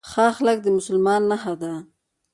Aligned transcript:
ښه 0.09 0.23
اخلاق 0.31 0.59
د 0.63 0.67
مسلمان 0.77 1.21
نښه 1.31 1.53
ده 1.61 1.71